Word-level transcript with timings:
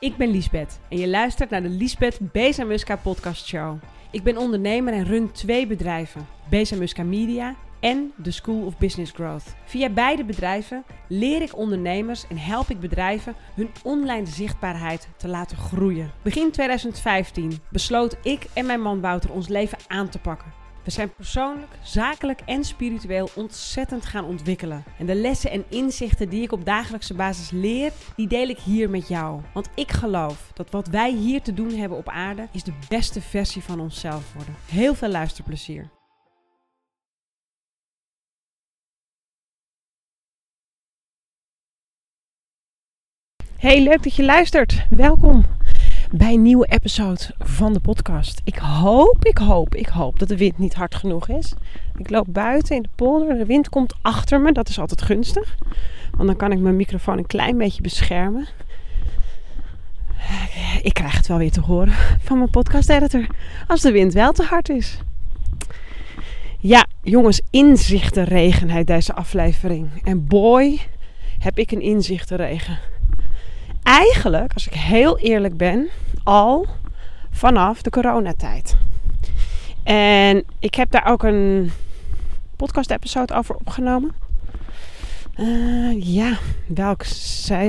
Ik 0.00 0.16
ben 0.16 0.30
Liesbeth 0.30 0.80
en 0.88 0.98
je 0.98 1.08
luistert 1.08 1.50
naar 1.50 1.62
de 1.62 1.68
Liesbeth 1.68 2.18
Bezamuska 2.32 2.96
podcast 2.96 3.46
show. 3.46 3.78
Ik 4.10 4.22
ben 4.22 4.36
ondernemer 4.36 4.92
en 4.92 5.04
run 5.04 5.32
twee 5.32 5.66
bedrijven, 5.66 6.26
Bezamuska 6.50 7.02
Media 7.02 7.54
en 7.80 8.12
The 8.22 8.30
School 8.30 8.66
of 8.66 8.78
Business 8.78 9.12
Growth. 9.12 9.54
Via 9.64 9.88
beide 9.88 10.24
bedrijven 10.24 10.84
leer 11.08 11.42
ik 11.42 11.56
ondernemers 11.56 12.26
en 12.26 12.38
help 12.38 12.68
ik 12.68 12.80
bedrijven 12.80 13.34
hun 13.54 13.70
online 13.82 14.26
zichtbaarheid 14.26 15.08
te 15.16 15.28
laten 15.28 15.56
groeien. 15.56 16.10
Begin 16.22 16.50
2015 16.50 17.58
besloot 17.68 18.16
ik 18.22 18.46
en 18.52 18.66
mijn 18.66 18.82
man 18.82 19.00
Wouter 19.00 19.32
ons 19.32 19.48
leven 19.48 19.78
aan 19.86 20.08
te 20.08 20.18
pakken. 20.18 20.59
We 20.84 20.90
zijn 20.90 21.14
persoonlijk, 21.14 21.72
zakelijk 21.82 22.40
en 22.46 22.64
spiritueel 22.64 23.28
ontzettend 23.34 24.06
gaan 24.06 24.24
ontwikkelen. 24.24 24.84
En 24.98 25.06
de 25.06 25.14
lessen 25.14 25.50
en 25.50 25.64
inzichten 25.68 26.28
die 26.28 26.42
ik 26.42 26.52
op 26.52 26.64
dagelijkse 26.64 27.14
basis 27.14 27.50
leer, 27.50 27.92
die 28.16 28.28
deel 28.28 28.48
ik 28.48 28.58
hier 28.58 28.90
met 28.90 29.08
jou. 29.08 29.40
Want 29.54 29.68
ik 29.74 29.90
geloof 29.90 30.50
dat 30.54 30.70
wat 30.70 30.88
wij 30.88 31.12
hier 31.12 31.42
te 31.42 31.54
doen 31.54 31.74
hebben 31.74 31.98
op 31.98 32.08
aarde, 32.08 32.48
is 32.52 32.62
de 32.62 32.72
beste 32.88 33.20
versie 33.20 33.62
van 33.62 33.80
onszelf 33.80 34.32
worden. 34.34 34.54
Heel 34.66 34.94
veel 34.94 35.08
luisterplezier. 35.08 35.90
Hey, 43.58 43.82
leuk 43.82 44.02
dat 44.02 44.14
je 44.14 44.24
luistert. 44.24 44.86
Welkom 44.90 45.44
bij 46.12 46.32
een 46.32 46.42
nieuwe 46.42 46.66
episode 46.66 47.20
van 47.38 47.72
de 47.72 47.80
podcast. 47.80 48.40
Ik 48.44 48.56
hoop, 48.56 49.24
ik 49.24 49.38
hoop, 49.38 49.74
ik 49.74 49.86
hoop 49.86 50.18
dat 50.18 50.28
de 50.28 50.36
wind 50.36 50.58
niet 50.58 50.74
hard 50.74 50.94
genoeg 50.94 51.28
is. 51.28 51.54
Ik 51.96 52.10
loop 52.10 52.26
buiten 52.28 52.76
in 52.76 52.82
de 52.82 52.88
polder. 52.94 53.38
De 53.38 53.46
wind 53.46 53.68
komt 53.68 53.94
achter 54.02 54.40
me. 54.40 54.52
Dat 54.52 54.68
is 54.68 54.78
altijd 54.78 55.02
gunstig. 55.02 55.56
Want 56.10 56.28
dan 56.28 56.36
kan 56.36 56.52
ik 56.52 56.58
mijn 56.58 56.76
microfoon 56.76 57.18
een 57.18 57.26
klein 57.26 57.58
beetje 57.58 57.82
beschermen. 57.82 58.48
Ik 60.82 60.94
krijg 60.94 61.16
het 61.16 61.26
wel 61.26 61.38
weer 61.38 61.50
te 61.50 61.60
horen 61.60 61.94
van 62.22 62.38
mijn 62.38 62.50
podcast 62.50 62.88
editor. 62.88 63.26
Als 63.66 63.80
de 63.80 63.92
wind 63.92 64.12
wel 64.12 64.32
te 64.32 64.42
hard 64.42 64.68
is. 64.68 64.98
Ja, 66.58 66.86
jongens, 67.02 67.40
inzichtenregen 67.50 68.68
heet 68.68 68.86
deze 68.86 69.14
aflevering. 69.14 69.88
En 70.04 70.26
boy, 70.26 70.80
heb 71.38 71.58
ik 71.58 71.70
een 71.70 71.82
inzichtenregen 71.82 72.78
eigenlijk, 73.90 74.54
als 74.54 74.66
ik 74.66 74.74
heel 74.74 75.18
eerlijk 75.18 75.56
ben, 75.56 75.88
al 76.24 76.66
vanaf 77.30 77.82
de 77.82 77.90
coronatijd. 77.90 78.76
En 79.82 80.44
ik 80.58 80.74
heb 80.74 80.90
daar 80.90 81.06
ook 81.06 81.22
een 81.22 81.70
podcast-episode 82.56 83.34
over 83.34 83.54
opgenomen. 83.54 84.12
Uh, 85.36 86.14
ja, 86.14 86.38
welk, 86.66 87.04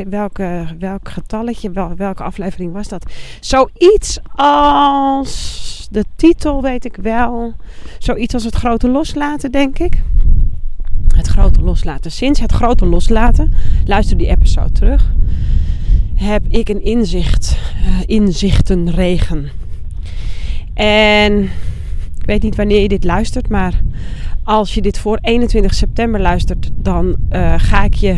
welke, 0.10 0.68
welk 0.80 1.10
getalletje, 1.10 1.72
wel, 1.72 1.96
welke 1.96 2.24
aflevering 2.24 2.74
was 2.74 2.88
dat? 2.88 3.12
Zoiets 3.40 4.20
als 4.36 5.88
de 5.92 6.06
titel 6.16 6.62
weet 6.62 6.86
ik 6.86 6.96
wel. 6.96 7.54
Zoiets 8.00 8.34
als 8.34 8.44
het 8.44 8.56
grote 8.56 8.90
loslaten, 8.90 9.52
denk 9.52 9.80
ik. 9.80 10.02
Het 11.16 11.28
grote 11.28 11.62
loslaten. 11.62 12.12
Sinds 12.12 12.40
het 12.40 12.52
grote 12.52 12.86
loslaten, 12.86 13.54
luister 13.86 14.18
die 14.18 14.28
episode 14.28 14.72
terug 14.72 15.12
heb 16.22 16.44
ik 16.50 16.70
een 16.70 16.84
inzicht, 16.84 17.58
uh, 17.86 18.00
inzichtenregen. 18.06 19.50
En 20.74 21.42
ik 22.20 22.26
weet 22.26 22.42
niet 22.42 22.56
wanneer 22.56 22.82
je 22.82 22.88
dit 22.88 23.04
luistert, 23.04 23.50
maar 23.50 23.82
als 24.44 24.74
je 24.74 24.82
dit 24.82 24.98
voor 24.98 25.20
21 25.22 25.74
september 25.74 26.22
luistert, 26.22 26.70
dan 26.76 27.16
uh, 27.32 27.54
ga 27.58 27.84
ik 27.84 27.94
je 27.94 28.18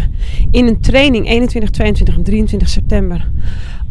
in 0.51 0.67
een 0.67 0.79
training 0.79 1.27
21, 1.27 1.69
22 1.69 2.15
en 2.15 2.23
23 2.23 2.69
september 2.69 3.29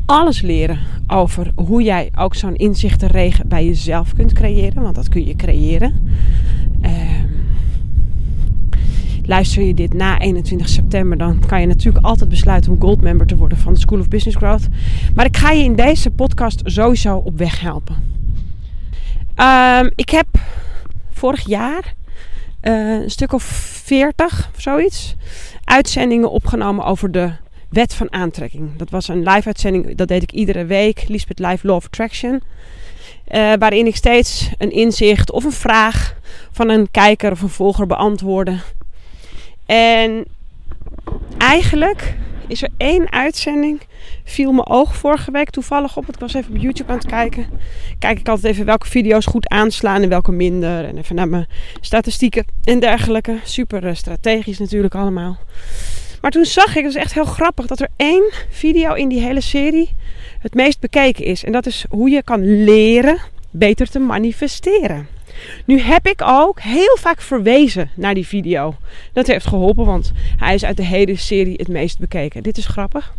alles 0.06 0.40
leren 0.40 0.78
over 1.06 1.52
hoe 1.54 1.82
jij 1.82 2.10
ook 2.18 2.34
zo'n 2.34 2.56
inzichtenregen 2.56 3.48
bij 3.48 3.64
jezelf 3.64 4.12
kunt 4.12 4.32
creëren. 4.32 4.82
Want 4.82 4.94
dat 4.94 5.08
kun 5.08 5.26
je 5.26 5.36
creëren. 5.36 5.94
Luister 9.32 9.62
je 9.62 9.74
dit 9.74 9.94
na 9.94 10.18
21 10.20 10.68
september, 10.68 11.18
dan 11.18 11.42
kan 11.46 11.60
je 11.60 11.66
natuurlijk 11.66 12.04
altijd 12.04 12.30
besluiten 12.30 12.72
om 12.72 12.80
goldmember 12.80 13.26
te 13.26 13.36
worden 13.36 13.58
van 13.58 13.72
de 13.72 13.78
School 13.78 13.98
of 13.98 14.08
Business 14.08 14.36
Growth. 14.36 14.68
Maar 15.14 15.24
ik 15.24 15.36
ga 15.36 15.50
je 15.50 15.64
in 15.64 15.74
deze 15.74 16.10
podcast 16.10 16.60
sowieso 16.64 17.16
op 17.16 17.38
weg 17.38 17.60
helpen. 17.60 17.94
Um, 19.36 19.90
ik 19.94 20.10
heb 20.10 20.26
vorig 21.10 21.46
jaar 21.46 21.94
uh, 22.62 23.02
een 23.02 23.10
stuk 23.10 23.32
of 23.32 23.42
40 23.84 24.50
of 24.54 24.60
zoiets 24.60 25.16
uitzendingen 25.64 26.30
opgenomen 26.30 26.84
over 26.84 27.10
de 27.10 27.32
wet 27.68 27.94
van 27.94 28.12
aantrekking. 28.12 28.76
Dat 28.76 28.90
was 28.90 29.08
een 29.08 29.22
live 29.22 29.46
uitzending, 29.46 29.96
dat 29.96 30.08
deed 30.08 30.22
ik 30.22 30.32
iedere 30.32 30.64
week. 30.64 31.04
Lisbeth 31.08 31.38
Live 31.38 31.66
Law 31.66 31.76
of 31.76 31.84
Attraction. 31.84 32.42
Uh, 33.34 33.52
waarin 33.58 33.86
ik 33.86 33.96
steeds 33.96 34.50
een 34.58 34.72
inzicht 34.72 35.30
of 35.30 35.44
een 35.44 35.52
vraag 35.52 36.16
van 36.50 36.68
een 36.68 36.90
kijker 36.90 37.30
of 37.30 37.42
een 37.42 37.48
volger 37.48 37.86
beantwoordde. 37.86 38.58
En 39.72 40.24
eigenlijk 41.38 42.14
is 42.46 42.62
er 42.62 42.68
één 42.76 43.12
uitzending. 43.12 43.80
Viel 44.24 44.52
mijn 44.52 44.66
oog 44.66 44.96
vorige 44.96 45.30
week 45.30 45.50
toevallig 45.50 45.96
op. 45.96 46.08
Ik 46.08 46.18
was 46.18 46.34
even 46.34 46.54
op 46.54 46.60
YouTube 46.60 46.90
aan 46.90 46.98
het 46.98 47.06
kijken. 47.06 47.46
Kijk 47.98 48.18
ik 48.18 48.28
altijd 48.28 48.52
even 48.52 48.64
welke 48.64 48.86
video's 48.86 49.26
goed 49.26 49.48
aanslaan 49.48 50.02
en 50.02 50.08
welke 50.08 50.32
minder. 50.32 50.84
En 50.84 50.98
even 50.98 51.14
naar 51.14 51.28
mijn 51.28 51.46
statistieken 51.80 52.44
en 52.64 52.80
dergelijke. 52.80 53.38
Super 53.44 53.86
eh, 53.86 53.94
strategisch 53.94 54.58
natuurlijk 54.58 54.94
allemaal. 54.94 55.38
Maar 56.20 56.30
toen 56.30 56.44
zag 56.44 56.76
ik, 56.76 56.82
dat 56.82 56.94
is 56.94 57.02
echt 57.02 57.14
heel 57.14 57.24
grappig, 57.24 57.66
dat 57.66 57.80
er 57.80 57.88
één 57.96 58.30
video 58.50 58.94
in 58.94 59.08
die 59.08 59.20
hele 59.20 59.40
serie 59.40 59.94
het 60.38 60.54
meest 60.54 60.80
bekeken 60.80 61.24
is. 61.24 61.44
En 61.44 61.52
dat 61.52 61.66
is 61.66 61.84
hoe 61.90 62.10
je 62.10 62.22
kan 62.22 62.64
leren 62.64 63.18
beter 63.50 63.90
te 63.90 63.98
manifesteren. 63.98 65.08
Nu 65.64 65.80
heb 65.80 66.06
ik 66.06 66.22
ook 66.24 66.60
heel 66.60 66.96
vaak 67.00 67.20
verwezen 67.20 67.90
naar 67.94 68.14
die 68.14 68.26
video. 68.26 68.74
Dat 69.12 69.26
heeft 69.26 69.46
geholpen, 69.46 69.84
want 69.84 70.12
hij 70.36 70.54
is 70.54 70.64
uit 70.64 70.76
de 70.76 70.84
hele 70.84 71.16
serie 71.16 71.54
het 71.56 71.68
meest 71.68 71.98
bekeken. 71.98 72.42
Dit 72.42 72.58
is 72.58 72.66
grappig. 72.66 73.14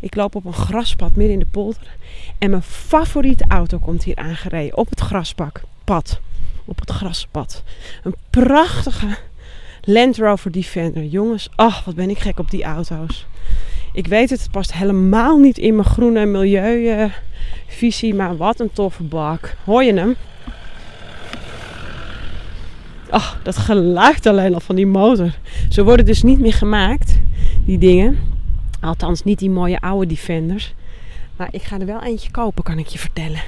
Ik 0.00 0.14
loop 0.14 0.34
op 0.34 0.44
een 0.44 0.52
graspad 0.52 1.16
midden 1.16 1.34
in 1.34 1.38
de 1.38 1.50
polder. 1.50 1.96
En 2.38 2.50
mijn 2.50 2.62
favoriete 2.62 3.44
auto 3.48 3.78
komt 3.78 4.04
hier 4.04 4.16
aangereden. 4.16 4.76
Op 4.76 4.90
het 4.90 5.00
graspak. 5.00 5.60
Pad. 5.84 6.20
Op 6.64 6.80
het 6.80 6.90
graspad. 6.90 7.62
Een 8.02 8.14
prachtige 8.30 9.16
Land 9.84 10.16
Rover 10.16 10.52
Defender. 10.52 11.04
Jongens, 11.04 11.48
ach, 11.54 11.84
wat 11.84 11.94
ben 11.94 12.10
ik 12.10 12.18
gek 12.18 12.38
op 12.38 12.50
die 12.50 12.64
auto's. 12.64 13.26
Ik 13.92 14.06
weet 14.06 14.30
het, 14.30 14.40
het 14.40 14.50
past 14.50 14.72
helemaal 14.72 15.38
niet 15.38 15.58
in 15.58 15.74
mijn 15.74 15.88
groene 15.88 16.26
milieuvisie. 16.26 18.14
maar 18.14 18.36
wat 18.36 18.60
een 18.60 18.72
toffe 18.72 19.02
bak. 19.02 19.56
Hoor 19.64 19.84
je 19.84 19.94
hem? 19.94 20.16
Oh, 23.10 23.32
dat 23.42 23.56
geluid 23.56 24.26
alleen 24.26 24.54
al 24.54 24.60
van 24.60 24.76
die 24.76 24.86
motor. 24.86 25.30
Ze 25.68 25.84
worden 25.84 26.06
dus 26.06 26.22
niet 26.22 26.40
meer 26.40 26.52
gemaakt, 26.52 27.18
die 27.64 27.78
dingen. 27.78 28.18
Althans, 28.80 29.22
niet 29.22 29.38
die 29.38 29.50
mooie 29.50 29.80
oude 29.80 30.06
Defenders. 30.06 30.74
Maar 31.36 31.48
ik 31.50 31.62
ga 31.62 31.78
er 31.78 31.86
wel 31.86 32.02
eentje 32.02 32.30
kopen, 32.30 32.64
kan 32.64 32.78
ik 32.78 32.86
je 32.86 32.98
vertellen. 32.98 33.40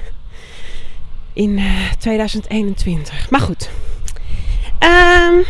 In 1.33 1.51
uh, 1.51 1.87
eh, 1.87 1.93
2021. 1.99 3.31
Maar 3.31 3.41
goed. 3.41 3.71
Um, 4.81 5.45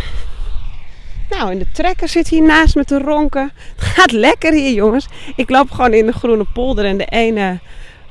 nou, 1.31 1.51
en 1.51 1.59
de 1.59 1.67
trekker 1.73 2.09
zit 2.09 2.29
hier 2.29 2.43
naast 2.43 2.75
me 2.75 2.85
te 2.85 2.99
ronken. 2.99 3.53
Het 3.77 3.85
gaat 3.85 4.13
lekker 4.13 4.53
hier, 4.53 4.73
jongens. 4.73 5.07
Ik 5.37 5.51
loop 5.51 5.71
gewoon 5.71 5.93
in 5.93 6.07
de 6.07 6.13
groene 6.13 6.47
polder 6.53 6.85
en 6.85 6.97
de 6.97 7.07
ene 7.07 7.59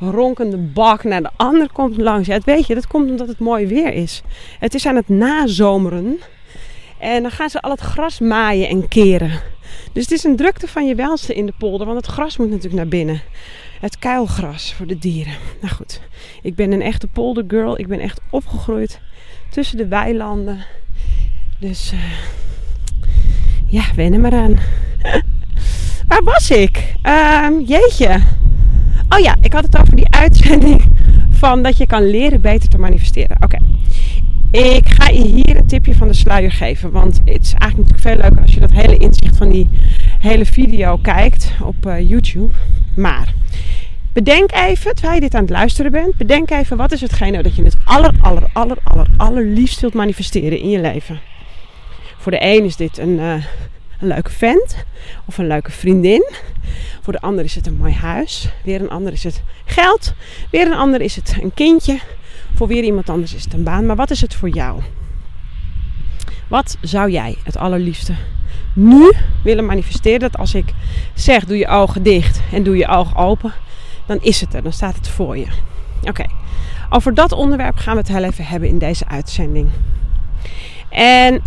ronkende 0.10 0.58
bak 0.58 1.04
naar 1.04 1.22
de 1.22 1.30
ander 1.36 1.72
komt 1.72 1.98
langs. 1.98 2.28
Ja, 2.28 2.40
weet 2.46 2.68
je, 2.68 2.74
dat 2.74 2.88
komt 2.88 3.10
omdat 3.10 3.28
het 3.28 3.40
mooi 3.40 3.68
weer 3.68 3.94
is. 3.94 4.22
Het 4.60 4.74
is 4.74 4.86
aan 4.86 4.96
het 4.96 5.10
nazomeren. 5.10 6.20
En 7.00 7.22
dan 7.22 7.32
gaan 7.32 7.50
ze 7.50 7.62
al 7.62 7.72
het 7.72 7.80
gras 7.80 8.20
maaien 8.20 8.68
en 8.68 8.88
keren. 8.88 9.32
Dus 9.94 10.04
het 10.04 10.12
is 10.12 10.24
een 10.24 10.36
drukte 10.36 10.68
van 10.68 10.88
je 10.88 10.96
welste 10.96 11.34
in 11.34 11.46
de 11.46 11.54
polder, 11.58 11.88
want 11.88 12.06
het 12.06 12.14
gras 12.14 12.38
moet 12.38 12.50
natuurlijk 12.50 12.76
naar 12.76 12.88
binnen. 12.88 13.22
Het 13.80 14.00
kuilgras 14.00 14.74
voor 14.74 14.88
de 14.88 14.98
dieren. 14.98 15.34
Nou 15.62 15.74
goed, 15.74 16.02
ik 16.42 16.56
ben 16.56 16.72
een 16.72 16.82
echte 16.82 17.08
poldergirl. 17.08 17.80
Ik 17.80 17.88
ben 17.88 18.00
echt 18.00 18.22
opgegroeid 18.30 19.00
tussen 19.50 19.78
de 19.78 19.88
weilanden. 19.88 20.66
Dus 21.60 21.94
uh, 21.94 22.00
ja, 23.68 23.84
wennen 23.96 24.22
maar 24.22 24.34
aan. 24.34 24.60
Waar 26.08 26.24
was 26.24 26.52
ik? 26.52 26.94
Uh, 27.04 27.48
jeetje. 27.66 28.22
Oh 29.14 29.20
ja, 29.20 29.36
ik 29.42 29.54
had 29.54 29.64
het 29.64 29.78
over 29.78 29.96
die 29.96 30.10
uitzending 30.10 30.84
van 31.30 31.64
dat 31.64 31.78
je 31.78 31.88
kan 31.88 32.10
leren 32.10 32.42
beter 32.42 32.70
te 32.70 32.78
manifesteren. 32.78 33.38
Oké. 33.44 33.58
Ik 34.52 34.90
ga 34.90 35.10
je 35.10 35.24
hier 35.24 35.58
een 35.58 35.66
tipje 35.66 35.96
van 35.96 36.08
de 36.08 36.14
sluier 36.14 36.52
geven. 36.52 36.92
Want 36.92 37.20
het 37.26 37.42
is 37.42 37.54
eigenlijk 37.54 37.78
natuurlijk 37.78 38.00
veel 38.00 38.16
leuker 38.16 38.42
als 38.42 38.54
je 38.54 38.60
dat 38.60 38.72
hele 38.72 38.98
inzicht 38.98 39.38
van 39.38 39.50
die 39.50 39.70
hele 40.20 40.46
video 40.46 40.98
kijkt 40.98 41.52
op 41.62 41.86
uh, 41.86 42.10
YouTube. 42.10 42.54
Maar 42.96 43.34
bedenk 44.14 44.52
even, 44.52 44.94
terwijl 44.96 45.14
je 45.16 45.22
dit 45.22 45.36
aan 45.36 45.42
het 45.42 45.50
luisteren 45.50 45.92
bent, 45.92 46.16
bedenk 46.18 46.52
even 46.52 46.78
wat 46.78 46.92
is 46.92 47.02
hetgene 47.02 47.44
dat 47.44 47.56
je 47.56 47.64
het 47.64 47.78
aller, 47.84 48.14
aller, 48.22 48.44
aller, 48.54 48.78
aller, 48.84 49.08
allerliefst 49.18 49.80
wilt 49.80 49.94
manifesteren 49.94 50.60
in 50.60 50.70
je 50.70 50.82
leven. 50.82 51.20
Voor 52.18 52.32
de 52.32 52.44
een 52.46 52.66
is 52.66 52.76
dit 52.76 52.98
een, 52.98 53.20
uh, 53.20 53.34
een 54.02 54.08
leuke 54.08 54.32
vent 54.32 54.76
of 55.26 55.38
een 55.38 55.48
leuke 55.48 55.72
vriendin. 55.72 56.32
Voor 57.02 57.14
de 57.14 57.22
ander 57.22 57.44
is 57.44 57.56
het 57.56 57.68
een 57.68 57.78
mooi 57.78 57.94
huis. 57.94 58.50
Weer 58.64 58.82
een 58.82 58.90
ander 58.90 59.14
is 59.14 59.24
het 59.24 59.44
geld. 59.66 60.14
Weer 60.52 60.68
een 60.68 60.78
ander 60.78 61.02
is 61.02 61.16
het 61.16 61.38
een 61.42 61.54
kindje. 61.54 62.00
Voor 62.56 62.68
weer 62.68 62.84
iemand 62.84 63.10
anders 63.10 63.34
is 63.34 63.44
het 63.44 63.54
een 63.54 63.64
baan. 63.64 63.86
Maar 63.86 63.96
wat 63.96 64.12
is 64.12 64.22
het 64.22 64.36
voor 64.36 64.50
jou? 64.50 64.82
Wat 66.48 66.78
zou 66.82 67.12
jij 67.12 67.36
het 67.44 67.58
allerliefste 67.58 68.14
nu 68.74 69.12
willen 69.44 69.66
manifesteren? 69.66 70.20
Dat 70.20 70.38
als 70.38 70.54
ik 70.54 70.74
zeg 71.14 71.46
doe 71.46 71.58
je 71.58 71.68
ogen 71.68 72.04
dicht 72.04 72.42
en 72.52 72.64
doe 72.64 72.78
je 72.78 72.88
ogen 72.88 73.16
open, 73.16 73.54
dan 74.06 74.18
is 74.22 74.42
het 74.42 74.54
er. 74.54 74.64
Dan 74.64 74.74
staat 74.74 74.96
het 74.96 75.08
voor 75.08 75.38
je. 75.38 75.48
Oké, 76.04 76.26
over 76.90 77.14
dat 77.14 77.32
onderwerp 77.32 77.78
gaan 77.78 77.94
we 77.94 78.00
het 78.00 78.08
heel 78.08 78.24
even 78.24 78.46
hebben 78.46 78.70
in 78.70 78.78
deze 78.78 79.08
uitzending. 79.08 79.70
En 80.90 81.42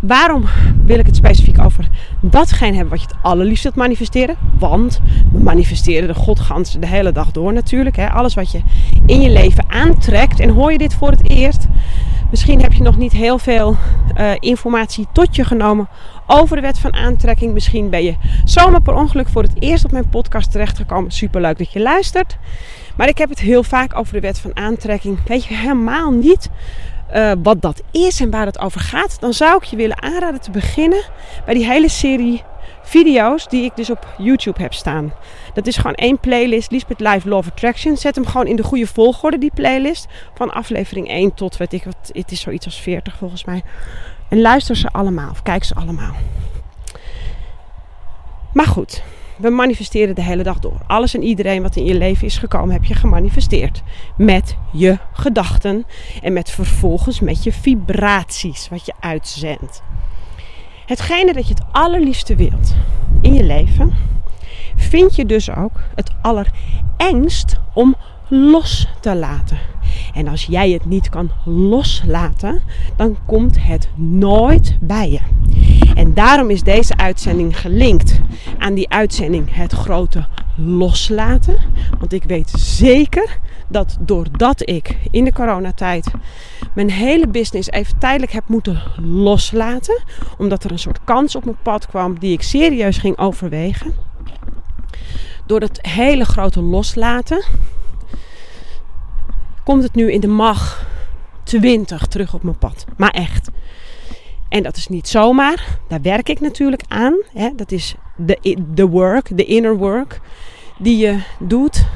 waarom 0.00 0.44
wil 0.84 0.98
ik 0.98 1.06
het 1.06 1.16
specifiek 1.16 1.60
over 1.60 1.88
datgene 2.20 2.72
hebben 2.72 2.90
wat 2.90 3.00
je 3.00 3.06
het 3.06 3.16
allerliefst 3.22 3.62
wilt 3.62 3.74
manifesteren? 3.74 4.36
Want 4.58 5.00
we 5.32 5.38
manifesteren 5.38 6.08
de 6.08 6.14
godgans 6.14 6.76
de 6.80 6.86
hele 6.86 7.12
dag 7.12 7.30
door 7.30 7.52
natuurlijk. 7.52 7.96
Hè? 7.96 8.10
Alles 8.10 8.34
wat 8.34 8.50
je 8.50 8.60
in 9.06 9.20
je 9.20 9.30
leven 9.30 9.64
aantrekt. 9.68 10.40
En 10.40 10.50
hoor 10.50 10.72
je 10.72 10.78
dit 10.78 10.94
voor 10.94 11.10
het 11.10 11.30
eerst? 11.30 11.66
Misschien 12.30 12.60
heb 12.60 12.72
je 12.72 12.82
nog 12.82 12.96
niet 12.96 13.12
heel 13.12 13.38
veel 13.38 13.76
uh, 14.18 14.30
informatie 14.38 15.06
tot 15.12 15.36
je 15.36 15.44
genomen 15.44 15.88
over 16.26 16.56
de 16.56 16.62
wet 16.62 16.78
van 16.78 16.94
aantrekking. 16.94 17.52
Misschien 17.52 17.90
ben 17.90 18.04
je 18.04 18.14
zomaar 18.44 18.82
per 18.82 18.94
ongeluk 18.94 19.28
voor 19.28 19.42
het 19.42 19.62
eerst 19.62 19.84
op 19.84 19.92
mijn 19.92 20.08
podcast 20.08 20.52
terechtgekomen. 20.52 21.10
Super 21.10 21.40
leuk 21.40 21.58
dat 21.58 21.72
je 21.72 21.80
luistert. 21.80 22.38
Maar 22.96 23.08
ik 23.08 23.18
heb 23.18 23.28
het 23.28 23.40
heel 23.40 23.62
vaak 23.62 23.96
over 23.96 24.12
de 24.14 24.20
wet 24.20 24.38
van 24.38 24.56
aantrekking. 24.56 25.18
Weet 25.26 25.44
je 25.44 25.54
helemaal 25.54 26.10
niet 26.10 26.50
uh, 27.14 27.32
wat 27.42 27.62
dat 27.62 27.82
is 27.90 28.20
en 28.20 28.30
waar 28.30 28.46
het 28.46 28.58
over 28.58 28.80
gaat, 28.80 29.20
dan 29.20 29.32
zou 29.32 29.56
ik 29.56 29.64
je 29.64 29.76
willen 29.76 30.02
aanraden 30.02 30.40
te 30.40 30.50
beginnen 30.50 31.02
bij 31.44 31.54
die 31.54 31.66
hele 31.66 31.88
serie 31.88 32.42
video's 32.82 33.48
die 33.48 33.64
ik 33.64 33.76
dus 33.76 33.90
op 33.90 34.06
YouTube 34.18 34.62
heb 34.62 34.74
staan. 34.74 35.12
Dat 35.54 35.66
is 35.66 35.76
gewoon 35.76 35.94
één 35.94 36.18
playlist, 36.18 36.70
Lisbeth 36.70 37.00
Live 37.00 37.28
Love 37.28 37.50
Attraction. 37.50 37.96
Zet 37.96 38.14
hem 38.14 38.26
gewoon 38.26 38.46
in 38.46 38.56
de 38.56 38.62
goede 38.62 38.86
volgorde, 38.86 39.38
die 39.38 39.50
playlist. 39.54 40.06
Van 40.34 40.52
aflevering 40.52 41.08
1 41.08 41.34
tot, 41.34 41.56
weet 41.56 41.72
ik 41.72 41.84
wat, 41.84 42.10
het 42.12 42.30
is 42.30 42.40
zoiets 42.40 42.66
als 42.66 42.80
40 42.80 43.16
volgens 43.16 43.44
mij. 43.44 43.62
En 44.28 44.40
luister 44.40 44.76
ze 44.76 44.88
allemaal, 44.88 45.30
of 45.30 45.42
kijk 45.42 45.64
ze 45.64 45.74
allemaal. 45.74 46.14
Maar 48.52 48.66
goed, 48.66 49.02
we 49.40 49.50
manifesteren 49.50 50.14
de 50.14 50.22
hele 50.22 50.42
dag 50.42 50.58
door. 50.58 50.80
Alles 50.86 51.14
en 51.14 51.22
iedereen 51.22 51.62
wat 51.62 51.76
in 51.76 51.84
je 51.84 51.94
leven 51.94 52.26
is 52.26 52.38
gekomen, 52.38 52.72
heb 52.72 52.84
je 52.84 52.94
gemanifesteerd. 52.94 53.82
Met 54.16 54.56
je 54.72 54.98
gedachten 55.12 55.84
en 56.22 56.32
met 56.32 56.50
vervolgens 56.50 57.20
met 57.20 57.44
je 57.44 57.52
vibraties, 57.52 58.68
wat 58.68 58.86
je 58.86 58.92
uitzendt. 59.00 59.82
Hetgene 60.86 61.32
dat 61.32 61.48
je 61.48 61.54
het 61.54 61.64
allerliefste 61.72 62.36
wilt 62.36 62.74
in 63.20 63.34
je 63.34 63.44
leven, 63.44 63.94
vind 64.76 65.16
je 65.16 65.26
dus 65.26 65.50
ook 65.50 65.80
het 65.94 66.10
allerengst 66.22 67.60
om 67.74 67.96
los 68.28 68.88
te 69.00 69.16
laten. 69.16 69.58
En 70.14 70.28
als 70.28 70.44
jij 70.44 70.70
het 70.70 70.84
niet 70.84 71.08
kan 71.08 71.30
loslaten, 71.44 72.60
dan 72.96 73.16
komt 73.26 73.62
het 73.62 73.88
nooit 73.94 74.76
bij 74.80 75.10
je. 75.10 75.20
En 76.10 76.16
daarom 76.16 76.50
is 76.50 76.62
deze 76.62 76.96
uitzending 76.96 77.60
gelinkt 77.60 78.20
aan 78.58 78.74
die 78.74 78.88
uitzending 78.88 79.54
Het 79.54 79.72
Grote 79.72 80.26
Loslaten. 80.56 81.58
Want 81.98 82.12
ik 82.12 82.22
weet 82.24 82.50
zeker 82.50 83.38
dat 83.68 83.96
doordat 84.00 84.68
ik 84.68 84.96
in 85.10 85.24
de 85.24 85.32
coronatijd 85.32 86.10
mijn 86.74 86.90
hele 86.90 87.28
business 87.28 87.70
even 87.70 87.98
tijdelijk 87.98 88.32
heb 88.32 88.48
moeten 88.48 88.82
loslaten, 89.02 90.02
omdat 90.38 90.64
er 90.64 90.70
een 90.70 90.78
soort 90.78 91.04
kans 91.04 91.36
op 91.36 91.44
mijn 91.44 91.56
pad 91.62 91.86
kwam 91.86 92.18
die 92.18 92.32
ik 92.32 92.42
serieus 92.42 92.98
ging 92.98 93.18
overwegen. 93.18 93.94
Door 95.46 95.60
dat 95.60 95.78
hele 95.82 96.24
grote 96.24 96.60
loslaten 96.62 97.44
komt 99.64 99.82
het 99.82 99.94
nu 99.94 100.12
in 100.12 100.20
de 100.20 100.28
mag 100.28 100.86
20 101.42 102.06
terug 102.06 102.34
op 102.34 102.42
mijn 102.42 102.58
pad. 102.58 102.84
Maar 102.96 103.10
echt. 103.10 103.50
En 104.50 104.62
dat 104.62 104.76
is 104.76 104.88
niet 104.88 105.08
zomaar. 105.08 105.78
Daar 105.88 106.02
werk 106.02 106.28
ik 106.28 106.40
natuurlijk 106.40 106.82
aan. 106.88 107.16
Hè. 107.32 107.48
Dat 107.56 107.72
is 107.72 107.94
de, 108.16 108.56
de 108.74 108.86
work, 108.86 109.36
de 109.36 109.44
inner 109.44 109.76
work 109.76 110.20
die 110.78 110.96
je 110.96 111.18
doet. 111.38 111.86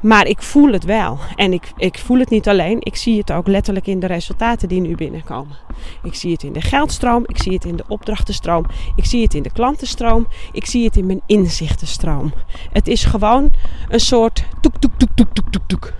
Maar 0.00 0.26
ik 0.26 0.42
voel 0.42 0.72
het 0.72 0.84
wel. 0.84 1.18
En 1.36 1.52
ik, 1.52 1.72
ik 1.76 1.98
voel 1.98 2.18
het 2.18 2.30
niet 2.30 2.48
alleen. 2.48 2.76
Ik 2.80 2.96
zie 2.96 3.18
het 3.18 3.32
ook 3.32 3.46
letterlijk 3.46 3.86
in 3.86 4.00
de 4.00 4.06
resultaten 4.06 4.68
die 4.68 4.80
nu 4.80 4.94
binnenkomen. 4.94 5.56
Ik 6.02 6.14
zie 6.14 6.32
het 6.32 6.42
in 6.42 6.52
de 6.52 6.60
geldstroom. 6.60 7.24
Ik 7.26 7.42
zie 7.42 7.52
het 7.52 7.64
in 7.64 7.76
de 7.76 7.84
opdrachtenstroom. 7.88 8.66
Ik 8.96 9.04
zie 9.04 9.22
het 9.22 9.34
in 9.34 9.42
de 9.42 9.52
klantenstroom. 9.52 10.26
Ik 10.52 10.66
zie 10.66 10.84
het 10.84 10.96
in 10.96 11.06
mijn 11.06 11.20
inzichtenstroom. 11.26 12.32
Het 12.72 12.88
is 12.88 13.04
gewoon 13.04 13.50
een 13.88 14.00
soort 14.00 14.44
toek, 14.60 14.76
toek, 14.78 14.92
toek, 14.96 15.10
toek, 15.14 15.34
toek, 15.34 15.50
toek, 15.50 15.62
toek. 15.66 15.92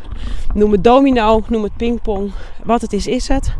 Noem 0.55 0.73
het 0.73 0.85
domino, 0.85 1.43
noem 1.49 1.62
het 1.62 1.77
pingpong. 1.77 2.33
Wat 2.65 2.81
het 2.81 2.93
is, 2.93 3.06
is 3.06 3.29
het. 3.29 3.55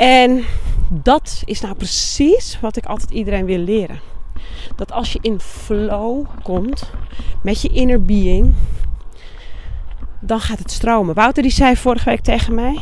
En 0.00 0.44
dat 0.88 1.42
is 1.44 1.60
nou 1.60 1.74
precies 1.74 2.58
wat 2.60 2.76
ik 2.76 2.86
altijd 2.86 3.10
iedereen 3.10 3.44
wil 3.44 3.58
leren. 3.58 4.00
Dat 4.76 4.92
als 4.92 5.12
je 5.12 5.18
in 5.22 5.40
flow 5.40 6.26
komt 6.42 6.90
met 7.42 7.62
je 7.62 7.68
inner 7.68 8.02
being, 8.02 8.54
dan 10.20 10.40
gaat 10.40 10.58
het 10.58 10.70
stromen. 10.70 11.14
Wouter 11.14 11.42
die 11.42 11.52
zei 11.52 11.76
vorige 11.76 12.10
week 12.10 12.20
tegen 12.20 12.54
mij. 12.54 12.78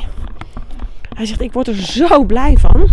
Hij 1.15 1.27
zegt, 1.27 1.41
ik 1.41 1.53
word 1.53 1.69
er 1.69 1.75
zo 1.75 2.25
blij 2.25 2.57
van 2.57 2.91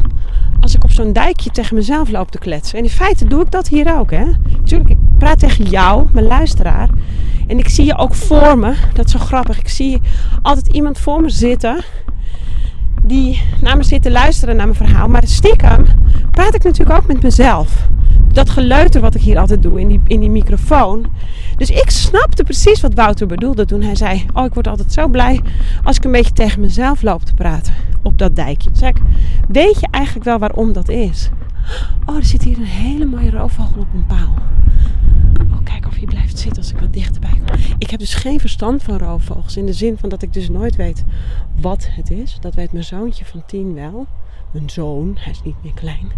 als 0.60 0.76
ik 0.76 0.84
op 0.84 0.92
zo'n 0.92 1.14
dijkje 1.14 1.50
tegen 1.50 1.76
mezelf 1.76 2.10
loop 2.10 2.32
te 2.32 2.40
kletsen. 2.40 2.78
En 2.78 2.84
in 2.84 2.90
feite 2.90 3.28
doe 3.28 3.42
ik 3.42 3.52
dat 3.52 3.68
hier 3.68 3.98
ook. 3.98 4.12
Hè? 4.12 4.26
Tuurlijk, 4.64 4.90
ik 4.90 4.98
praat 5.18 5.40
tegen 5.40 5.66
jou, 5.66 6.08
mijn 6.12 6.28
luisteraar. 6.28 6.90
En 7.48 7.58
ik 7.60 7.70
zie 7.70 7.86
je 7.86 7.98
ook 7.98 8.16
voor 8.16 8.58
me. 8.58 8.74
Dat 8.94 9.06
is 9.06 9.12
zo 9.12 9.20
grappig. 9.20 9.60
Ik 9.60 9.70
zie 9.70 10.02
altijd 10.42 10.68
iemand 10.68 11.00
voor 11.00 11.22
me 11.22 11.30
zitten. 11.30 11.84
Die 13.06 13.42
naar 13.62 13.78
me 13.78 13.84
zit 13.84 14.02
te 14.02 14.12
luisteren 14.12 14.56
naar 14.56 14.66
mijn 14.66 14.78
verhaal. 14.78 15.08
Maar 15.08 15.28
stiekem 15.28 15.86
praat 16.32 16.56
ik 16.56 16.64
natuurlijk 16.64 17.00
ook 17.00 17.08
met 17.08 17.24
mezelf. 17.24 17.88
Dat 18.32 18.50
geleuter 18.50 19.02
wat 19.02 19.16
ik 19.16 19.22
hier 19.22 19.40
altijd 19.40 19.62
doe 19.62 19.80
in 19.80 19.88
die, 19.88 20.02
in 20.08 20.20
die 20.20 20.30
microfoon. 20.30 21.06
Dus 21.58 21.70
ik 21.70 21.90
snapte 21.90 22.44
precies 22.44 22.82
wat 22.82 22.94
Wouter 22.94 23.28
bedoelde 23.28 23.66
toen 23.66 23.82
hij 23.82 23.96
zei: 23.96 24.26
Oh, 24.34 24.46
ik 24.46 24.54
word 24.54 24.68
altijd 24.68 24.94
zo 24.94 25.08
blij 25.08 25.42
als 25.84 25.98
ik 25.98 26.04
een 26.04 26.12
beetje 26.12 26.34
tegen 26.34 26.62
mezelf 26.62 27.02
loop 27.02 27.24
te 27.24 27.34
praten 27.34 27.74
op 28.04 28.18
dat 28.18 28.36
dijkje. 28.36 28.70
Zeg 28.74 28.94
Weet 29.48 29.80
je 29.80 29.88
eigenlijk 29.92 30.26
wel 30.26 30.40
waarom 30.40 30.74
dat 30.74 30.90
is? 30.90 31.30
Oh, 32.06 32.16
er 32.16 32.26
zit 32.26 32.44
hier 32.44 32.58
een 32.58 32.64
hele 32.64 33.06
mooie 33.06 33.32
roofvogel 33.32 33.82
op 33.82 33.94
een 33.94 34.06
paal. 34.06 34.34
Of 35.96 36.02
je 36.02 36.08
blijft 36.08 36.40
zitten 36.40 36.62
als 36.62 36.72
ik 36.72 36.80
wat 36.80 36.94
dichterbij 36.94 37.42
kom. 37.46 37.60
Ik 37.78 37.90
heb 37.90 38.00
dus 38.00 38.14
geen 38.14 38.40
verstand 38.40 38.84
van 38.84 38.98
roofvogels. 38.98 39.58
In 39.58 39.66
de 39.66 39.74
zin 39.74 39.98
van 39.98 40.10
dat 40.10 40.22
ik 40.22 40.34
dus 40.34 40.50
nooit 40.50 40.76
weet 40.76 41.04
wat 41.62 41.88
het 41.92 42.12
is. 42.12 42.38
Dat 42.42 42.56
weet 42.56 42.72
mijn 42.72 42.84
zoontje 42.84 43.26
van 43.26 43.44
tien 43.46 43.74
wel. 43.74 44.08
Mijn 44.52 44.70
zoon, 44.70 45.18
hij 45.20 45.32
is 45.32 45.42
niet 45.44 45.64
meer 45.64 45.74
klein. 45.74 46.12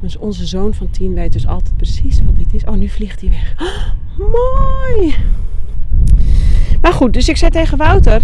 Dus 0.00 0.16
onze 0.16 0.46
zoon 0.46 0.74
van 0.74 0.90
tien 0.90 1.14
weet 1.14 1.32
dus 1.32 1.46
altijd 1.46 1.76
precies 1.76 2.20
wat 2.24 2.36
dit 2.36 2.54
is. 2.54 2.64
Oh, 2.64 2.74
nu 2.74 2.88
vliegt 2.88 3.20
hij 3.20 3.30
weg. 3.30 3.54
Oh, 3.60 4.28
mooi! 4.32 5.14
Maar 6.80 6.92
goed, 6.92 7.12
dus 7.12 7.28
ik 7.28 7.36
zei 7.36 7.50
tegen 7.50 7.78
Wouter 7.78 8.22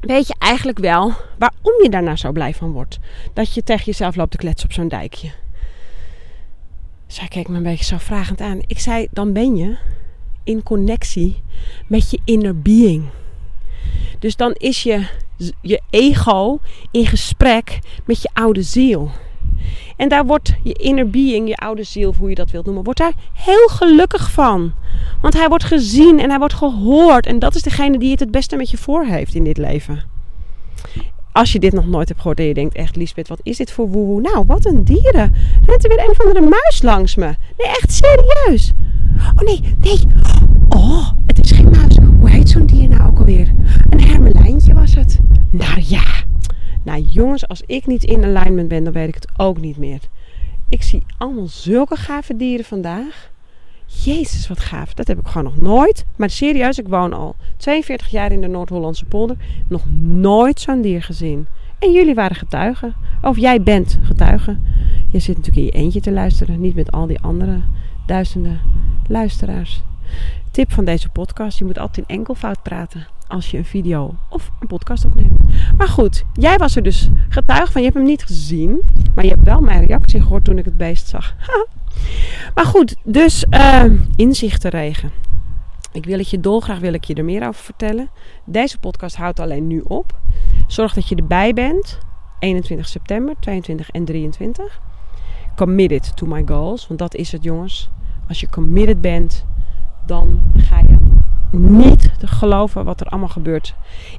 weet 0.00 0.26
je 0.26 0.34
eigenlijk 0.38 0.78
wel 0.78 1.12
waarom 1.38 1.82
je 1.82 1.88
daarna 1.90 2.16
zo 2.16 2.32
blij 2.32 2.54
van 2.54 2.72
wordt. 2.72 2.98
Dat 3.32 3.54
je 3.54 3.62
tegen 3.62 3.84
jezelf 3.84 4.16
loopt 4.16 4.30
te 4.30 4.36
kletsen 4.36 4.68
op 4.68 4.74
zo'n 4.74 4.88
dijkje. 4.88 5.30
Zij 7.12 7.28
keek 7.28 7.48
me 7.48 7.56
een 7.56 7.62
beetje 7.62 7.84
zo 7.84 7.96
vragend 7.98 8.40
aan. 8.40 8.60
Ik 8.66 8.78
zei, 8.78 9.06
dan 9.10 9.32
ben 9.32 9.56
je 9.56 9.76
in 10.44 10.62
connectie 10.62 11.42
met 11.86 12.10
je 12.10 12.20
inner 12.24 12.60
being. 12.60 13.04
Dus 14.18 14.36
dan 14.36 14.52
is 14.52 14.82
je, 14.82 15.06
je 15.60 15.80
ego 15.90 16.58
in 16.90 17.06
gesprek 17.06 17.78
met 18.04 18.22
je 18.22 18.28
oude 18.32 18.62
ziel. 18.62 19.10
En 19.96 20.08
daar 20.08 20.26
wordt 20.26 20.54
je 20.62 20.72
inner 20.72 21.10
being, 21.10 21.48
je 21.48 21.56
oude 21.56 21.82
ziel, 21.82 22.14
hoe 22.18 22.28
je 22.28 22.34
dat 22.34 22.50
wilt 22.50 22.64
noemen, 22.64 22.84
wordt 22.84 23.00
daar 23.00 23.14
heel 23.32 23.68
gelukkig 23.68 24.30
van. 24.30 24.72
Want 25.20 25.34
hij 25.34 25.48
wordt 25.48 25.64
gezien 25.64 26.20
en 26.20 26.28
hij 26.28 26.38
wordt 26.38 26.54
gehoord. 26.54 27.26
En 27.26 27.38
dat 27.38 27.54
is 27.54 27.62
degene 27.62 27.98
die 27.98 28.10
het 28.10 28.20
het 28.20 28.30
beste 28.30 28.56
met 28.56 28.70
je 28.70 28.76
voor 28.76 29.04
heeft 29.04 29.34
in 29.34 29.44
dit 29.44 29.58
leven. 29.58 30.04
Als 31.32 31.52
je 31.52 31.58
dit 31.58 31.72
nog 31.72 31.86
nooit 31.86 32.08
hebt 32.08 32.20
gehoord 32.20 32.38
en 32.38 32.44
je 32.44 32.54
denkt 32.54 32.74
echt, 32.74 32.96
Liesbeth, 32.96 33.28
wat 33.28 33.40
is 33.42 33.56
dit 33.56 33.70
voor 33.70 33.88
woehoe? 33.88 34.20
Nou, 34.20 34.44
wat 34.46 34.66
een 34.66 34.84
dieren. 34.84 35.34
Rent 35.66 35.84
er 35.84 35.88
weer 35.88 36.04
een 36.04 36.10
of 36.10 36.20
andere 36.20 36.40
muis 36.40 36.82
langs 36.82 37.14
me. 37.14 37.34
Nee, 37.56 37.66
echt 37.66 37.92
serieus. 37.92 38.72
Oh 39.16 39.46
nee, 39.46 39.60
nee. 39.80 39.98
Oh, 40.68 41.08
het 41.26 41.44
is 41.44 41.50
geen 41.50 41.70
muis. 41.70 41.96
Hoe 42.18 42.30
heet 42.30 42.48
zo'n 42.48 42.66
dier 42.66 42.88
nou 42.88 43.10
ook 43.10 43.18
alweer? 43.18 43.52
Een 43.90 44.00
hermelijntje 44.00 44.74
was 44.74 44.94
het. 44.94 45.18
Nou 45.50 45.82
ja. 45.86 46.04
Nou 46.82 47.00
jongens, 47.00 47.48
als 47.48 47.62
ik 47.66 47.86
niet 47.86 48.04
in 48.04 48.24
alignment 48.24 48.68
ben, 48.68 48.84
dan 48.84 48.92
weet 48.92 49.08
ik 49.08 49.14
het 49.14 49.28
ook 49.36 49.60
niet 49.60 49.76
meer. 49.76 50.00
Ik 50.68 50.82
zie 50.82 51.02
allemaal 51.18 51.48
zulke 51.48 51.96
gave 51.96 52.36
dieren 52.36 52.64
vandaag. 52.64 53.31
Jezus, 54.00 54.48
wat 54.48 54.60
gaaf. 54.60 54.94
Dat 54.94 55.08
heb 55.08 55.18
ik 55.18 55.26
gewoon 55.26 55.52
nog 55.52 55.60
nooit. 55.60 56.04
Maar 56.16 56.30
serieus, 56.30 56.78
ik 56.78 56.88
woon 56.88 57.12
al 57.12 57.36
42 57.56 58.08
jaar 58.08 58.32
in 58.32 58.40
de 58.40 58.46
Noord-Hollandse 58.46 59.04
polder. 59.04 59.36
Nog 59.68 59.82
nooit 60.00 60.60
zo'n 60.60 60.80
dier 60.80 61.02
gezien. 61.02 61.46
En 61.78 61.92
jullie 61.92 62.14
waren 62.14 62.36
getuigen. 62.36 62.94
Of 63.22 63.36
jij 63.36 63.62
bent 63.62 63.98
getuige. 64.02 64.58
Je 65.08 65.18
zit 65.18 65.36
natuurlijk 65.36 65.66
in 65.66 65.72
je 65.72 65.84
eentje 65.84 66.00
te 66.00 66.12
luisteren, 66.12 66.60
niet 66.60 66.74
met 66.74 66.92
al 66.92 67.06
die 67.06 67.20
andere 67.20 67.60
duizenden 68.06 68.60
luisteraars. 69.08 69.82
Tip 70.50 70.72
van 70.72 70.84
deze 70.84 71.08
podcast: 71.08 71.58
je 71.58 71.64
moet 71.64 71.78
altijd 71.78 72.08
in 72.08 72.16
enkelvoud 72.16 72.62
praten 72.62 73.06
als 73.26 73.50
je 73.50 73.58
een 73.58 73.64
video 73.64 74.14
of 74.28 74.50
een 74.60 74.66
podcast 74.66 75.04
opneemt. 75.04 75.40
Maar 75.76 75.88
goed, 75.88 76.24
jij 76.32 76.56
was 76.56 76.76
er 76.76 76.82
dus 76.82 77.08
getuige 77.28 77.72
van. 77.72 77.80
Je 77.80 77.86
hebt 77.86 77.98
hem 77.98 78.08
niet 78.08 78.24
gezien, 78.24 78.82
maar 79.14 79.24
je 79.24 79.30
hebt 79.30 79.44
wel 79.44 79.60
mijn 79.60 79.86
reactie 79.86 80.20
gehoord 80.20 80.44
toen 80.44 80.58
ik 80.58 80.64
het 80.64 80.76
beest 80.76 81.08
zag. 81.08 81.34
maar 82.54 82.64
goed, 82.64 82.96
dus 83.04 83.44
uh, 83.50 83.84
inzichtenregen. 84.16 85.10
Ik 85.92 86.04
wil 86.04 86.18
het 86.18 86.30
je 86.30 86.40
dolgraag 86.40 86.78
wil 86.78 86.92
ik 86.92 87.04
je 87.04 87.14
er 87.14 87.24
meer 87.24 87.48
over 87.48 87.64
vertellen. 87.64 88.10
Deze 88.44 88.78
podcast 88.78 89.16
houdt 89.16 89.40
alleen 89.40 89.66
nu 89.66 89.80
op. 89.80 90.18
Zorg 90.66 90.94
dat 90.94 91.08
je 91.08 91.14
erbij 91.14 91.52
bent. 91.52 91.98
21 92.38 92.88
september, 92.88 93.34
22 93.40 93.90
en 93.90 94.04
23. 94.04 94.80
Committed 95.56 96.16
to 96.16 96.26
my 96.26 96.42
goals. 96.46 96.86
Want 96.86 96.98
dat 96.98 97.14
is 97.14 97.32
het 97.32 97.42
jongens. 97.42 97.90
Als 98.28 98.40
je 98.40 98.48
committed 98.48 99.00
bent, 99.00 99.44
dan 100.06 100.42
ga 100.56 100.78
je 100.78 100.98
niet 101.50 102.10
te 102.18 102.26
geloven 102.26 102.84
wat 102.84 103.00
er 103.00 103.06
allemaal 103.06 103.28
gebeurt 103.28 103.74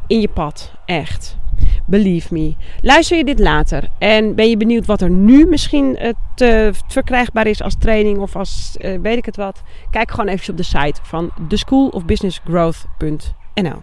in 0.08 0.20
je 0.20 0.28
pad. 0.30 0.74
Echt. 0.86 1.38
Believe 1.86 2.34
me. 2.34 2.56
Luister 2.82 3.18
je 3.18 3.24
dit 3.24 3.40
later 3.40 3.90
en 3.98 4.36
ben 4.36 4.50
je 4.50 4.58
benieuwd 4.58 4.86
wat 4.86 5.02
er 5.02 5.10
nu 5.10 5.46
misschien 5.46 5.98
uh, 6.02 6.10
te 6.36 6.72
verkrijgbaar 6.88 7.48
is 7.48 7.62
als 7.62 7.76
training 7.80 8.18
of 8.18 8.36
als 8.36 8.76
uh, 8.80 9.00
weet 9.02 9.18
ik 9.18 9.26
het 9.26 9.36
wat? 9.36 9.64
Kijk 9.92 10.12
gewoon 10.12 10.28
even 10.28 10.50
op 10.50 10.58
de 10.58 10.64
site 10.64 11.00
van 11.04 11.32
theschoolofbusinessgrowth.nl. 11.48 13.82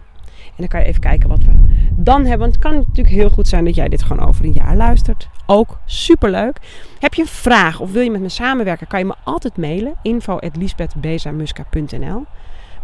En 0.55 0.57
dan 0.57 0.67
kan 0.67 0.79
je 0.79 0.85
even 0.85 1.01
kijken 1.01 1.29
wat 1.29 1.43
we 1.43 1.51
dan 1.95 2.19
hebben. 2.19 2.39
Want 2.39 2.51
het 2.51 2.61
kan 2.61 2.75
natuurlijk 2.75 3.15
heel 3.15 3.29
goed 3.29 3.47
zijn 3.47 3.65
dat 3.65 3.75
jij 3.75 3.89
dit 3.89 4.03
gewoon 4.03 4.27
over 4.27 4.45
een 4.45 4.51
jaar 4.51 4.75
luistert. 4.75 5.29
Ook 5.45 5.79
superleuk. 5.85 6.57
Heb 6.99 7.13
je 7.13 7.21
een 7.21 7.27
vraag 7.27 7.79
of 7.79 7.91
wil 7.91 8.01
je 8.01 8.11
met 8.11 8.21
me 8.21 8.29
samenwerken? 8.29 8.87
Kan 8.87 8.99
je 8.99 9.05
me 9.05 9.15
altijd 9.23 9.57
mailen. 9.57 9.93
info 10.01 10.37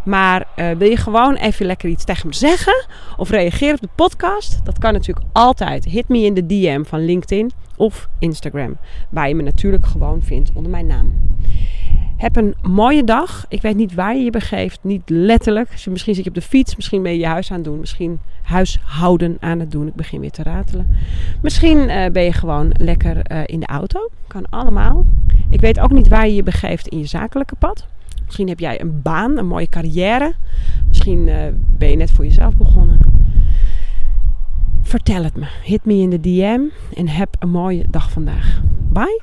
maar 0.07 0.47
uh, 0.55 0.71
wil 0.71 0.89
je 0.89 0.97
gewoon 0.97 1.35
even 1.35 1.65
lekker 1.65 1.89
iets 1.89 2.03
tegen 2.03 2.27
me 2.27 2.35
zeggen 2.35 2.85
of 3.17 3.29
reageer 3.29 3.73
op 3.73 3.81
de 3.81 3.89
podcast? 3.95 4.65
Dat 4.65 4.77
kan 4.77 4.93
natuurlijk 4.93 5.27
altijd. 5.31 5.85
Hit 5.85 6.07
me 6.07 6.19
in 6.19 6.33
de 6.33 6.45
DM 6.45 6.83
van 6.83 7.05
LinkedIn 7.05 7.51
of 7.75 8.07
Instagram, 8.19 8.77
waar 9.09 9.27
je 9.27 9.35
me 9.35 9.43
natuurlijk 9.43 9.85
gewoon 9.85 10.21
vindt 10.21 10.51
onder 10.53 10.71
mijn 10.71 10.85
naam. 10.85 11.13
Heb 12.17 12.35
een 12.35 12.55
mooie 12.61 13.03
dag. 13.03 13.45
Ik 13.49 13.61
weet 13.61 13.75
niet 13.75 13.93
waar 13.93 14.15
je 14.15 14.23
je 14.23 14.29
begeeft, 14.29 14.79
niet 14.81 15.01
letterlijk. 15.05 15.69
Misschien 15.89 16.15
zit 16.15 16.23
je 16.23 16.29
op 16.29 16.35
de 16.35 16.41
fiets, 16.41 16.75
misschien 16.75 17.03
ben 17.03 17.11
je 17.11 17.19
je 17.19 17.25
huis 17.25 17.51
aan 17.51 17.57
het 17.57 17.65
doen, 17.65 17.79
misschien 17.79 18.19
huishouden 18.43 19.37
aan 19.39 19.59
het 19.59 19.71
doen. 19.71 19.87
Ik 19.87 19.95
begin 19.95 20.19
weer 20.19 20.31
te 20.31 20.43
ratelen. 20.43 20.87
Misschien 21.41 21.77
uh, 21.77 22.05
ben 22.05 22.23
je 22.23 22.33
gewoon 22.33 22.73
lekker 22.77 23.31
uh, 23.31 23.39
in 23.45 23.59
de 23.59 23.65
auto. 23.67 24.09
Kan 24.27 24.49
allemaal. 24.49 25.05
Ik 25.49 25.61
weet 25.61 25.79
ook 25.79 25.91
niet 25.91 26.07
waar 26.07 26.27
je 26.27 26.35
je 26.35 26.43
begeeft 26.43 26.87
in 26.87 26.97
je 26.97 27.05
zakelijke 27.05 27.55
pad. 27.55 27.87
Misschien 28.27 28.47
heb 28.47 28.59
jij 28.59 28.81
een 28.81 29.01
baan, 29.01 29.37
een 29.37 29.47
mooie 29.47 29.69
carrière. 29.69 30.35
Misschien 30.87 31.27
uh, 31.27 31.35
ben 31.77 31.89
je 31.89 31.95
net 31.95 32.11
voor 32.11 32.25
jezelf 32.25 32.55
begonnen. 32.55 32.99
Vertel 34.81 35.23
het 35.23 35.35
me. 35.35 35.47
Hit 35.63 35.85
me 35.85 35.93
in 35.93 36.09
de 36.09 36.19
DM 36.19 36.61
en 36.93 37.07
heb 37.07 37.35
een 37.39 37.49
mooie 37.49 37.85
dag 37.89 38.11
vandaag. 38.11 38.61
Bye. 38.91 39.21